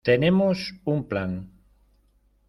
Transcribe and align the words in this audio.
tenemos 0.07 0.57
un 0.83 0.99
plan. 1.07 1.31